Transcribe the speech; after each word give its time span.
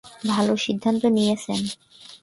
ভালো 0.27 0.53
সিদ্ধান্ত 0.57 1.03
নিয়েছেন! 1.07 1.61